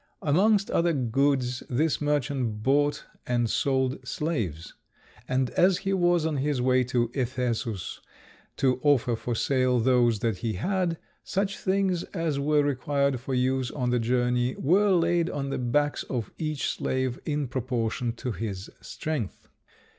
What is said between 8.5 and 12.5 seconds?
to offer for sale those that he had, such things as